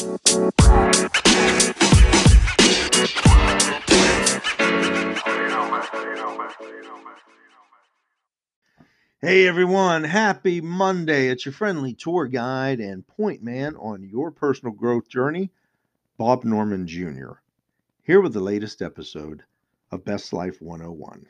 Hey 0.00 0.06
everyone, 9.46 10.04
happy 10.04 10.62
Monday. 10.62 11.28
It's 11.28 11.44
your 11.44 11.52
friendly 11.52 11.92
tour 11.92 12.26
guide 12.28 12.80
and 12.80 13.06
point 13.06 13.42
man 13.42 13.76
on 13.76 14.02
your 14.02 14.30
personal 14.30 14.72
growth 14.72 15.06
journey, 15.06 15.50
Bob 16.16 16.44
Norman 16.44 16.86
Jr. 16.86 17.32
Here 18.02 18.22
with 18.22 18.32
the 18.32 18.40
latest 18.40 18.80
episode 18.80 19.42
of 19.92 20.06
Best 20.06 20.32
Life 20.32 20.62
101. 20.62 21.26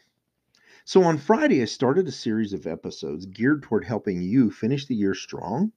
So 0.85 1.03
on 1.03 1.19
Friday, 1.19 1.61
I 1.61 1.65
started 1.65 2.07
a 2.07 2.13
series 2.13 2.53
of 2.53 2.69
episodes 2.69 3.27
geared 3.27 3.65
toward 3.65 3.85
helping 3.85 4.23
you 4.23 4.53
finish 4.53 4.87
the 4.87 4.95
year 4.95 5.15
strong 5.15 5.73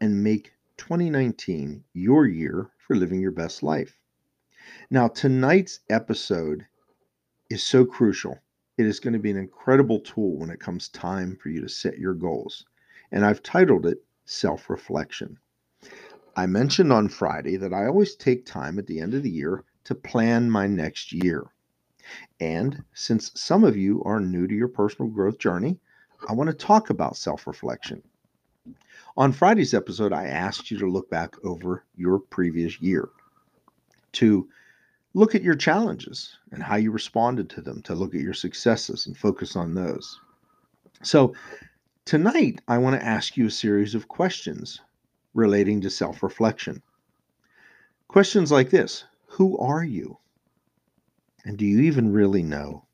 and 0.00 0.24
make 0.24 0.52
2019 0.78 1.84
your 1.92 2.26
year 2.26 2.70
for 2.78 2.96
living 2.96 3.20
your 3.20 3.32
best 3.32 3.62
life. 3.62 3.98
Now, 4.90 5.08
tonight's 5.08 5.80
episode 5.90 6.64
is 7.50 7.62
so 7.62 7.84
crucial. 7.84 8.38
It 8.78 8.86
is 8.86 9.00
going 9.00 9.12
to 9.12 9.18
be 9.18 9.30
an 9.30 9.36
incredible 9.36 10.00
tool 10.00 10.38
when 10.38 10.50
it 10.50 10.60
comes 10.60 10.88
time 10.88 11.36
for 11.36 11.50
you 11.50 11.60
to 11.60 11.68
set 11.68 11.98
your 11.98 12.14
goals. 12.14 12.64
And 13.12 13.24
I've 13.24 13.42
titled 13.42 13.86
it 13.86 14.04
Self 14.24 14.70
Reflection. 14.70 15.38
I 16.36 16.46
mentioned 16.46 16.92
on 16.92 17.08
Friday 17.08 17.56
that 17.56 17.74
I 17.74 17.86
always 17.86 18.14
take 18.14 18.46
time 18.46 18.78
at 18.78 18.86
the 18.86 19.00
end 19.00 19.12
of 19.14 19.22
the 19.22 19.30
year 19.30 19.64
to 19.84 19.94
plan 19.94 20.50
my 20.50 20.66
next 20.66 21.12
year. 21.12 21.46
And 22.38 22.84
since 22.94 23.32
some 23.34 23.64
of 23.64 23.76
you 23.76 24.02
are 24.04 24.20
new 24.20 24.46
to 24.46 24.54
your 24.54 24.68
personal 24.68 25.10
growth 25.10 25.38
journey, 25.38 25.80
I 26.28 26.34
want 26.34 26.48
to 26.48 26.54
talk 26.54 26.90
about 26.90 27.16
self 27.16 27.46
reflection. 27.46 28.02
On 29.16 29.32
Friday's 29.32 29.74
episode, 29.74 30.12
I 30.12 30.26
asked 30.26 30.70
you 30.70 30.78
to 30.78 30.86
look 30.86 31.10
back 31.10 31.34
over 31.44 31.84
your 31.96 32.20
previous 32.20 32.80
year, 32.80 33.08
to 34.12 34.48
look 35.14 35.34
at 35.34 35.42
your 35.42 35.56
challenges 35.56 36.38
and 36.52 36.62
how 36.62 36.76
you 36.76 36.92
responded 36.92 37.50
to 37.50 37.60
them, 37.60 37.82
to 37.82 37.94
look 37.94 38.14
at 38.14 38.20
your 38.20 38.34
successes 38.34 39.06
and 39.06 39.16
focus 39.16 39.56
on 39.56 39.74
those. 39.74 40.20
So, 41.02 41.34
tonight, 42.04 42.60
I 42.68 42.78
want 42.78 43.00
to 43.00 43.04
ask 43.04 43.36
you 43.36 43.46
a 43.46 43.50
series 43.50 43.94
of 43.94 44.08
questions 44.08 44.80
relating 45.34 45.80
to 45.80 45.90
self 45.90 46.22
reflection. 46.22 46.82
Questions 48.06 48.52
like 48.52 48.70
this 48.70 49.04
Who 49.26 49.58
are 49.58 49.84
you? 49.84 50.18
And 51.44 51.58
do 51.58 51.66
you 51.66 51.80
even 51.80 52.12
really 52.12 52.42
know? 52.42 52.84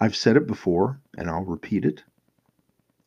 I've 0.00 0.16
said 0.16 0.36
it 0.36 0.46
before, 0.46 1.00
and 1.16 1.28
I'll 1.28 1.44
repeat 1.44 1.84
it. 1.84 2.04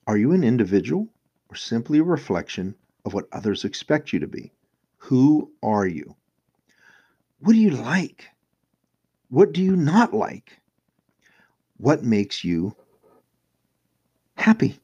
Are 0.08 0.18
you 0.18 0.32
an 0.32 0.44
individual 0.44 1.10
or 1.50 1.56
simply 1.56 2.00
a 2.00 2.04
reflection 2.04 2.76
of 3.06 3.14
what 3.14 3.28
others 3.32 3.66
expect 3.66 4.14
you 4.14 4.20
to 4.20 4.28
be? 4.28 4.52
Who 4.98 5.52
are 5.64 5.88
you? 5.88 6.16
What 7.40 7.54
do 7.54 7.60
you 7.60 7.72
like? 7.72 8.28
What 9.30 9.54
do 9.54 9.62
you 9.62 9.76
not 9.76 10.14
like? 10.14 10.60
What 11.78 12.04
makes 12.04 12.44
you 12.44 12.76
happy? 14.36 14.80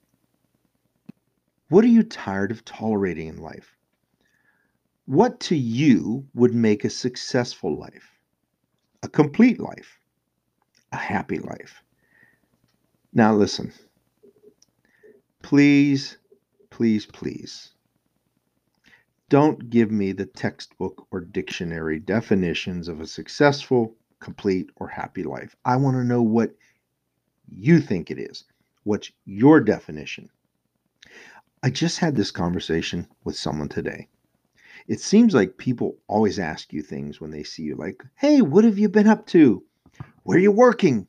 What 1.69 1.84
are 1.84 1.89
you 1.89 2.03
tired 2.03 2.52
of 2.52 2.66
tolerating 2.66 3.28
in 3.28 3.38
life? 3.38 3.75
What 5.06 5.39
to 5.41 5.56
you 5.56 6.28
would 6.34 6.53
make 6.53 6.86
a 6.86 6.89
successful 6.89 7.78
life? 7.78 8.14
a 9.03 9.09
complete 9.09 9.59
life, 9.59 10.00
a 10.94 10.97
happy 10.97 11.38
life. 11.38 11.84
Now, 13.14 13.36
listen. 13.36 13.73
Please, 15.41 16.17
please, 16.73 17.05
please 17.05 17.69
don't 19.29 19.69
give 19.69 19.91
me 19.91 20.11
the 20.11 20.25
textbook 20.25 21.05
or 21.11 21.19
dictionary 21.21 21.99
definitions 21.99 22.88
of 22.88 22.99
a 22.99 23.05
successful, 23.05 23.95
complete, 24.19 24.71
or 24.77 24.88
happy 24.88 25.21
life. 25.21 25.55
I 25.66 25.75
want 25.75 25.97
to 25.97 26.03
know 26.03 26.23
what 26.23 26.55
you 27.47 27.79
think 27.79 28.09
it 28.09 28.17
is. 28.17 28.45
What's 28.85 29.11
your 29.23 29.61
definition? 29.61 30.29
I 31.61 31.69
just 31.69 32.00
had 32.00 32.16
this 32.16 32.31
conversation 32.31 33.07
with 33.23 33.38
someone 33.38 33.69
today. 33.69 34.07
It 34.88 35.00
seems 35.00 35.35
like 35.35 35.57
people 35.57 36.00
always 36.07 36.40
ask 36.40 36.73
you 36.73 36.81
things 36.81 37.22
when 37.22 37.29
they 37.29 37.44
see 37.44 37.61
you, 37.61 37.75
like, 37.75 38.03
hey, 38.16 38.41
what 38.41 38.63
have 38.63 38.79
you 38.79 38.90
been 38.90 39.07
up 39.07 39.28
to? 39.28 39.63
Where 40.23 40.40
are 40.40 40.41
you 40.41 40.51
working? 40.51 41.07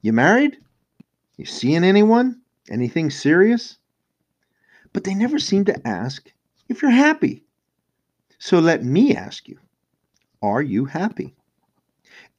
You 0.00 0.12
married? 0.12 0.58
You 1.36 1.44
seeing 1.44 1.82
anyone? 1.82 2.40
Anything 2.70 3.10
serious? 3.10 3.78
But 4.92 5.04
they 5.04 5.14
never 5.14 5.38
seem 5.38 5.64
to 5.66 5.86
ask 5.86 6.32
if 6.68 6.82
you're 6.82 6.90
happy. 6.90 7.44
So 8.38 8.58
let 8.58 8.84
me 8.84 9.14
ask 9.14 9.48
you 9.48 9.58
Are 10.42 10.62
you 10.62 10.86
happy? 10.86 11.34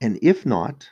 And 0.01 0.19
if 0.21 0.45
not, 0.45 0.89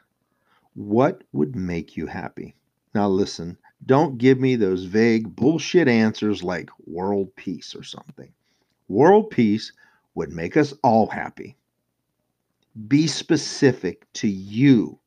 what 0.73 1.23
would 1.33 1.55
make 1.55 1.97
you 1.97 2.07
happy? 2.07 2.55
Now, 2.93 3.07
listen, 3.09 3.57
don't 3.85 4.17
give 4.17 4.39
me 4.39 4.55
those 4.55 4.85
vague 4.85 5.35
bullshit 5.35 5.87
answers 5.87 6.43
like 6.43 6.69
world 6.85 7.35
peace 7.35 7.75
or 7.75 7.83
something. 7.83 8.31
World 8.87 9.29
peace 9.29 9.71
would 10.15 10.31
make 10.31 10.57
us 10.57 10.73
all 10.83 11.07
happy. 11.07 11.57
Be 12.87 13.07
specific 13.07 14.11
to 14.13 14.27
you. 14.27 14.99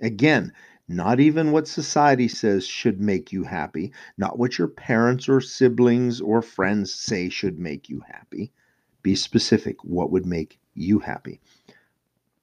Again, 0.00 0.52
not 0.96 1.20
even 1.20 1.52
what 1.52 1.66
society 1.66 2.28
says 2.28 2.66
should 2.66 3.00
make 3.00 3.32
you 3.32 3.44
happy, 3.44 3.92
not 4.18 4.38
what 4.38 4.58
your 4.58 4.68
parents 4.68 5.28
or 5.28 5.40
siblings 5.40 6.20
or 6.20 6.42
friends 6.42 6.94
say 6.94 7.28
should 7.28 7.58
make 7.58 7.88
you 7.88 8.02
happy. 8.06 8.52
Be 9.02 9.14
specific. 9.14 9.82
What 9.84 10.10
would 10.10 10.26
make 10.26 10.58
you 10.74 10.98
happy? 10.98 11.40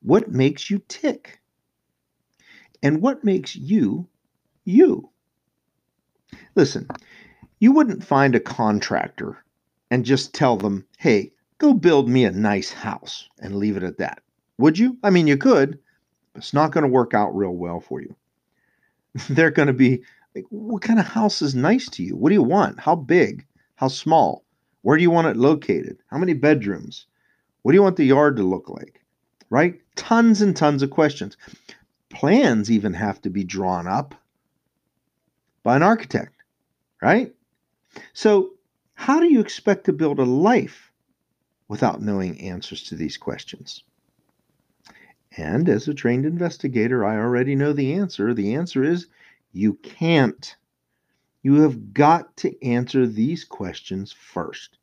What 0.01 0.31
makes 0.31 0.69
you 0.69 0.81
tick? 0.87 1.39
And 2.81 3.01
what 3.01 3.23
makes 3.23 3.55
you 3.55 4.07
you? 4.63 5.09
Listen, 6.55 6.87
you 7.59 7.71
wouldn't 7.71 8.03
find 8.03 8.35
a 8.35 8.39
contractor 8.39 9.43
and 9.91 10.05
just 10.05 10.33
tell 10.33 10.57
them, 10.57 10.85
hey, 10.97 11.33
go 11.57 11.73
build 11.73 12.07
me 12.07 12.23
a 12.23 12.31
nice 12.31 12.71
house 12.71 13.27
and 13.39 13.55
leave 13.55 13.77
it 13.77 13.83
at 13.83 13.97
that. 13.97 14.21
Would 14.57 14.77
you? 14.77 14.97
I 15.03 15.09
mean, 15.09 15.27
you 15.27 15.37
could, 15.37 15.79
but 16.33 16.43
it's 16.43 16.53
not 16.53 16.71
going 16.71 16.83
to 16.83 16.89
work 16.89 17.13
out 17.13 17.35
real 17.35 17.55
well 17.55 17.79
for 17.79 18.01
you. 18.01 18.15
They're 19.27 19.51
going 19.51 19.67
to 19.67 19.73
be 19.73 20.03
like, 20.35 20.45
what 20.49 20.81
kind 20.81 20.99
of 20.99 21.05
house 21.05 21.41
is 21.41 21.55
nice 21.55 21.89
to 21.91 22.03
you? 22.03 22.15
What 22.15 22.29
do 22.29 22.35
you 22.35 22.43
want? 22.43 22.79
How 22.79 22.95
big? 22.95 23.45
How 23.75 23.87
small? 23.87 24.43
Where 24.81 24.97
do 24.97 25.03
you 25.03 25.11
want 25.11 25.27
it 25.27 25.37
located? 25.37 25.97
How 26.07 26.17
many 26.17 26.33
bedrooms? 26.33 27.05
What 27.61 27.71
do 27.71 27.75
you 27.75 27.83
want 27.83 27.97
the 27.97 28.05
yard 28.05 28.37
to 28.37 28.43
look 28.43 28.69
like? 28.69 29.01
Right? 29.49 29.79
Tons 29.95 30.41
and 30.41 30.55
tons 30.55 30.83
of 30.83 30.91
questions. 30.91 31.37
Plans 32.09 32.71
even 32.71 32.93
have 32.93 33.21
to 33.23 33.29
be 33.29 33.43
drawn 33.43 33.87
up 33.87 34.15
by 35.63 35.75
an 35.75 35.83
architect, 35.83 36.33
right? 37.01 37.33
So 38.13 38.51
how 38.93 39.19
do 39.19 39.31
you 39.31 39.39
expect 39.39 39.85
to 39.85 39.93
build 39.93 40.19
a 40.19 40.23
life 40.23 40.91
without 41.67 42.01
knowing 42.01 42.39
answers 42.41 42.83
to 42.83 42.95
these 42.95 43.17
questions? 43.17 43.83
And 45.37 45.69
as 45.69 45.87
a 45.87 45.93
trained 45.93 46.25
investigator, 46.25 47.05
I 47.05 47.17
already 47.17 47.55
know 47.55 47.73
the 47.73 47.93
answer. 47.93 48.33
The 48.33 48.55
answer 48.55 48.83
is 48.83 49.07
you 49.51 49.75
can't. 49.75 50.55
You 51.41 51.61
have 51.61 51.93
got 51.93 52.35
to 52.37 52.65
answer 52.65 53.07
these 53.07 53.43
questions 53.45 54.11
first 54.11 54.77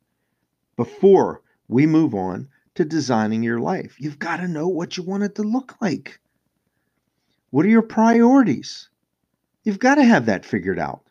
before 0.75 1.41
we 1.67 1.85
move 1.85 2.15
on 2.15 2.47
to 2.75 2.85
designing 2.85 3.43
your 3.43 3.59
life. 3.59 3.95
You've 3.99 4.19
got 4.19 4.37
to 4.37 4.47
know 4.47 4.67
what 4.67 4.97
you 4.97 5.03
want 5.03 5.23
it 5.23 5.35
to 5.35 5.43
look 5.43 5.75
like. 5.81 6.19
What 7.49 7.65
are 7.65 7.69
your 7.69 7.81
priorities? 7.81 8.89
You've 9.63 9.79
got 9.79 9.95
to 9.95 10.03
have 10.03 10.27
that 10.27 10.45
figured 10.45 10.79
out, 10.79 11.03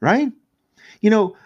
right? 0.00 0.30
You 1.00 1.10
know, 1.10 1.36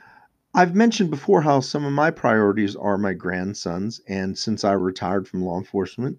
I've 0.54 0.74
mentioned 0.74 1.10
before 1.10 1.42
how 1.42 1.60
some 1.60 1.84
of 1.84 1.92
my 1.92 2.10
priorities 2.10 2.76
are 2.76 2.96
my 2.96 3.12
grandsons, 3.12 4.00
and 4.08 4.36
since 4.36 4.64
I 4.64 4.72
retired 4.72 5.28
from 5.28 5.44
law 5.44 5.58
enforcement, 5.58 6.18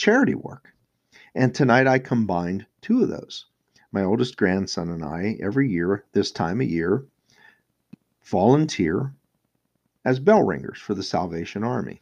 charity 0.00 0.34
work. 0.34 0.72
And 1.34 1.54
tonight 1.54 1.86
I 1.86 1.98
combined 1.98 2.64
two 2.80 3.02
of 3.02 3.10
those. 3.10 3.44
My 3.92 4.02
oldest 4.02 4.34
grandson 4.34 4.88
and 4.88 5.04
I, 5.04 5.36
every 5.42 5.68
year, 5.70 6.06
this 6.12 6.32
time 6.32 6.62
of 6.62 6.70
year, 6.70 7.04
volunteer 8.24 9.12
as 10.02 10.18
bell 10.18 10.42
ringers 10.42 10.78
for 10.78 10.94
the 10.94 11.02
Salvation 11.02 11.62
Army. 11.62 12.00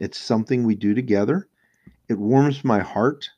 It's 0.00 0.16
something 0.16 0.64
we 0.64 0.74
do 0.74 0.94
together. 0.94 1.46
It 2.08 2.18
warms 2.18 2.64
my 2.64 2.80
heart 2.80 3.28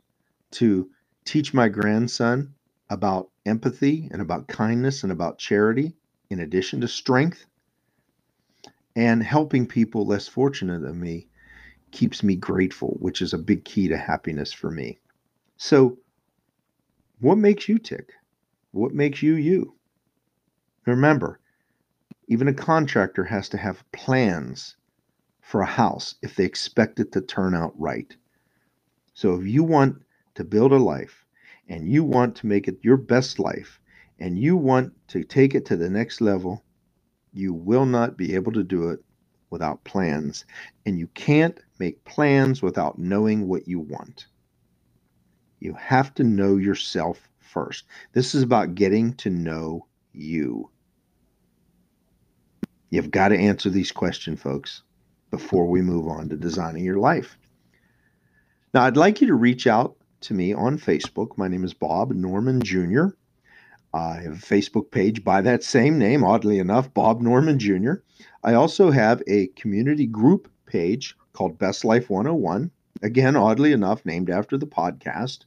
to 0.52 0.88
teach 1.24 1.52
my 1.52 1.68
grandson 1.68 2.54
about 2.90 3.30
empathy 3.44 4.08
and 4.12 4.22
about 4.22 4.46
kindness 4.46 5.02
and 5.02 5.10
about 5.10 5.38
charity 5.38 5.96
in 6.30 6.38
addition 6.38 6.80
to 6.82 6.88
strength. 6.88 7.44
And 8.94 9.20
helping 9.20 9.66
people 9.66 10.06
less 10.06 10.28
fortunate 10.28 10.82
than 10.82 11.00
me 11.00 11.26
keeps 11.92 12.22
me 12.22 12.36
grateful, 12.36 12.96
which 13.00 13.22
is 13.22 13.32
a 13.32 13.38
big 13.38 13.64
key 13.64 13.88
to 13.88 13.96
happiness 13.96 14.52
for 14.52 14.70
me. 14.70 14.98
So, 15.56 15.98
what 17.20 17.36
makes 17.36 17.68
you 17.68 17.78
tick? 17.78 18.12
What 18.72 18.94
makes 18.94 19.22
you 19.22 19.34
you? 19.34 19.74
Remember, 20.86 21.40
even 22.28 22.48
a 22.48 22.54
contractor 22.54 23.24
has 23.24 23.48
to 23.50 23.58
have 23.58 23.84
plans 23.92 24.76
for 25.40 25.60
a 25.60 25.66
house 25.66 26.14
if 26.22 26.36
they 26.36 26.44
expect 26.44 27.00
it 27.00 27.10
to 27.12 27.20
turn 27.20 27.54
out 27.54 27.78
right. 27.78 28.16
So 29.14 29.34
if 29.34 29.46
you 29.46 29.64
want 29.64 30.02
to 30.36 30.44
build 30.44 30.72
a 30.72 30.78
life 30.78 31.26
and 31.68 31.88
you 31.88 32.04
want 32.04 32.36
to 32.36 32.46
make 32.46 32.68
it 32.68 32.78
your 32.82 32.96
best 32.96 33.38
life 33.38 33.80
and 34.18 34.38
you 34.38 34.56
want 34.56 34.92
to 35.08 35.24
take 35.24 35.54
it 35.54 35.66
to 35.66 35.76
the 35.76 35.90
next 35.90 36.20
level, 36.20 36.64
you 37.32 37.52
will 37.52 37.84
not 37.84 38.16
be 38.16 38.34
able 38.34 38.52
to 38.52 38.62
do 38.62 38.90
it 38.90 39.04
without 39.50 39.84
plans. 39.84 40.44
And 40.86 40.98
you 40.98 41.08
can't 41.08 41.58
make 41.78 42.04
plans 42.04 42.62
without 42.62 42.98
knowing 42.98 43.48
what 43.48 43.68
you 43.68 43.80
want. 43.80 44.26
You 45.58 45.74
have 45.74 46.14
to 46.14 46.24
know 46.24 46.56
yourself 46.56 47.28
first. 47.38 47.84
This 48.12 48.34
is 48.34 48.42
about 48.42 48.74
getting 48.74 49.12
to 49.14 49.30
know 49.30 49.86
you. 50.12 50.70
You've 52.90 53.10
got 53.10 53.28
to 53.28 53.38
answer 53.38 53.70
these 53.70 53.92
questions, 53.92 54.40
folks, 54.40 54.82
before 55.30 55.66
we 55.66 55.82
move 55.82 56.08
on 56.08 56.28
to 56.28 56.36
designing 56.36 56.84
your 56.84 56.98
life. 56.98 57.36
Now, 58.74 58.82
I'd 58.82 58.96
like 58.96 59.20
you 59.20 59.26
to 59.28 59.34
reach 59.34 59.66
out 59.66 59.96
to 60.22 60.34
me 60.34 60.52
on 60.52 60.78
Facebook. 60.78 61.36
My 61.36 61.48
name 61.48 61.64
is 61.64 61.74
Bob 61.74 62.12
Norman 62.12 62.62
Jr. 62.62 63.08
I 63.92 64.20
have 64.20 64.34
a 64.34 64.36
Facebook 64.36 64.92
page 64.92 65.24
by 65.24 65.40
that 65.40 65.64
same 65.64 65.98
name, 65.98 66.22
oddly 66.22 66.60
enough, 66.60 66.94
Bob 66.94 67.20
Norman 67.20 67.58
Jr. 67.58 67.94
I 68.44 68.54
also 68.54 68.92
have 68.92 69.20
a 69.26 69.48
community 69.48 70.06
group 70.06 70.48
page 70.64 71.16
called 71.32 71.58
Best 71.58 71.84
Life 71.84 72.08
101, 72.08 72.70
again, 73.02 73.34
oddly 73.34 73.72
enough, 73.72 74.06
named 74.06 74.30
after 74.30 74.56
the 74.56 74.66
podcast, 74.66 75.40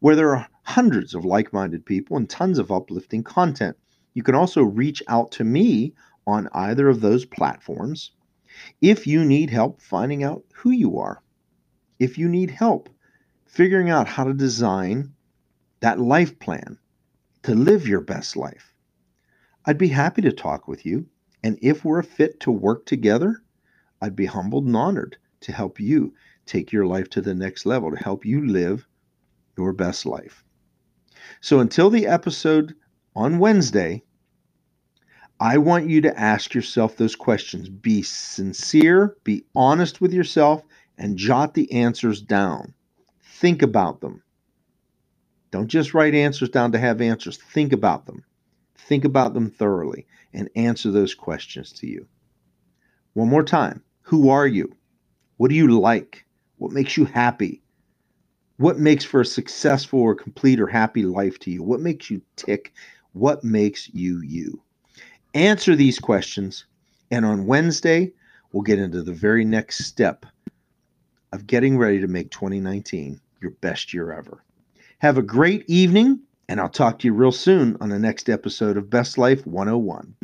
where 0.00 0.16
there 0.16 0.34
are 0.34 0.48
hundreds 0.62 1.14
of 1.14 1.26
like 1.26 1.52
minded 1.52 1.84
people 1.84 2.16
and 2.16 2.30
tons 2.30 2.58
of 2.58 2.72
uplifting 2.72 3.22
content. 3.22 3.76
You 4.14 4.22
can 4.22 4.34
also 4.34 4.62
reach 4.62 5.02
out 5.06 5.30
to 5.32 5.44
me 5.44 5.92
on 6.26 6.48
either 6.52 6.88
of 6.88 7.02
those 7.02 7.26
platforms 7.26 8.12
if 8.80 9.06
you 9.06 9.22
need 9.22 9.50
help 9.50 9.82
finding 9.82 10.24
out 10.24 10.42
who 10.54 10.70
you 10.70 10.98
are, 10.98 11.22
if 11.98 12.16
you 12.16 12.26
need 12.26 12.50
help 12.50 12.88
figuring 13.44 13.90
out 13.90 14.08
how 14.08 14.24
to 14.24 14.32
design 14.32 15.12
that 15.80 16.00
life 16.00 16.38
plan 16.38 16.78
to 17.46 17.54
live 17.54 17.86
your 17.86 18.00
best 18.00 18.36
life, 18.36 18.74
I'd 19.64 19.78
be 19.78 19.88
happy 19.88 20.22
to 20.22 20.32
talk 20.32 20.68
with 20.68 20.84
you. 20.84 21.06
And 21.42 21.58
if 21.62 21.84
we're 21.84 22.02
fit 22.02 22.40
to 22.40 22.50
work 22.50 22.86
together, 22.86 23.42
I'd 24.02 24.16
be 24.16 24.26
humbled 24.26 24.66
and 24.66 24.76
honored 24.76 25.16
to 25.42 25.52
help 25.52 25.78
you 25.78 26.12
take 26.44 26.72
your 26.72 26.86
life 26.86 27.08
to 27.10 27.20
the 27.20 27.34
next 27.34 27.64
level, 27.64 27.90
to 27.90 28.02
help 28.02 28.24
you 28.24 28.46
live 28.46 28.86
your 29.56 29.72
best 29.72 30.06
life. 30.06 30.44
So 31.40 31.60
until 31.60 31.88
the 31.88 32.06
episode 32.06 32.74
on 33.14 33.38
Wednesday, 33.38 34.02
I 35.38 35.58
want 35.58 35.88
you 35.88 36.00
to 36.00 36.18
ask 36.18 36.52
yourself 36.52 36.96
those 36.96 37.14
questions. 37.14 37.68
Be 37.68 38.02
sincere, 38.02 39.16
be 39.22 39.44
honest 39.54 40.00
with 40.00 40.12
yourself, 40.12 40.62
and 40.98 41.16
jot 41.16 41.54
the 41.54 41.70
answers 41.72 42.20
down. 42.20 42.74
Think 43.22 43.62
about 43.62 44.00
them. 44.00 44.22
Don't 45.50 45.68
just 45.68 45.94
write 45.94 46.14
answers 46.14 46.48
down 46.48 46.72
to 46.72 46.78
have 46.78 47.00
answers. 47.00 47.36
Think 47.36 47.72
about 47.72 48.06
them. 48.06 48.24
Think 48.76 49.04
about 49.04 49.34
them 49.34 49.50
thoroughly 49.50 50.06
and 50.32 50.50
answer 50.54 50.90
those 50.90 51.14
questions 51.14 51.72
to 51.74 51.86
you. 51.86 52.06
One 53.14 53.28
more 53.28 53.42
time 53.42 53.82
Who 54.02 54.28
are 54.28 54.46
you? 54.46 54.74
What 55.38 55.48
do 55.48 55.54
you 55.54 55.78
like? 55.78 56.26
What 56.58 56.72
makes 56.72 56.96
you 56.96 57.04
happy? 57.04 57.62
What 58.58 58.78
makes 58.78 59.04
for 59.04 59.20
a 59.20 59.26
successful 59.26 60.00
or 60.00 60.14
complete 60.14 60.60
or 60.60 60.66
happy 60.66 61.02
life 61.02 61.38
to 61.40 61.50
you? 61.50 61.62
What 61.62 61.80
makes 61.80 62.10
you 62.10 62.22
tick? 62.36 62.72
What 63.12 63.44
makes 63.44 63.92
you 63.92 64.22
you? 64.22 64.62
Answer 65.34 65.76
these 65.76 65.98
questions. 65.98 66.64
And 67.10 67.26
on 67.26 67.46
Wednesday, 67.46 68.12
we'll 68.52 68.62
get 68.62 68.78
into 68.78 69.02
the 69.02 69.12
very 69.12 69.44
next 69.44 69.84
step 69.84 70.24
of 71.32 71.46
getting 71.46 71.76
ready 71.76 72.00
to 72.00 72.08
make 72.08 72.30
2019 72.30 73.20
your 73.42 73.50
best 73.50 73.92
year 73.92 74.12
ever. 74.12 74.42
Have 75.06 75.18
a 75.18 75.22
great 75.22 75.64
evening, 75.68 76.22
and 76.48 76.60
I'll 76.60 76.68
talk 76.68 76.98
to 76.98 77.06
you 77.06 77.14
real 77.14 77.30
soon 77.30 77.76
on 77.80 77.90
the 77.90 77.98
next 78.00 78.28
episode 78.28 78.76
of 78.76 78.90
Best 78.90 79.16
Life 79.16 79.46
101. 79.46 80.16